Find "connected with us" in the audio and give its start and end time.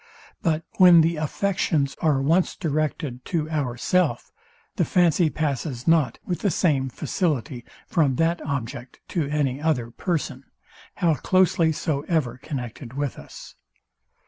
12.39-13.53